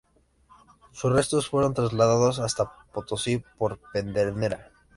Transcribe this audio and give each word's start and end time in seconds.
Sus 0.93 1.13
restos 1.13 1.47
fueron 1.47 1.75
trasladados 1.75 2.39
hasta 2.39 2.73
Potosí 2.91 3.43
por 3.59 3.77
Pedernera. 3.93 4.71